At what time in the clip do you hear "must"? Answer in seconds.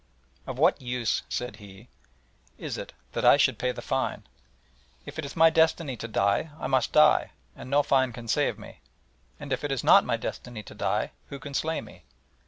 6.65-6.91